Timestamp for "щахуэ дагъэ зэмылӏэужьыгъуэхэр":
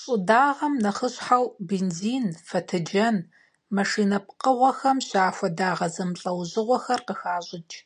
5.06-7.00